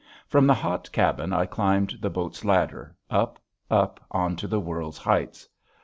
From 0.27 0.47
the 0.47 0.55
hot 0.55 0.91
cabin 0.91 1.31
I 1.31 1.45
climbed 1.45 1.99
the 2.01 2.09
boat's 2.09 2.43
ladder, 2.43 2.95
up, 3.11 3.37
up 3.69 3.99
onto 4.11 4.47
the 4.47 4.59
world's 4.59 4.97
heights. 4.97 5.47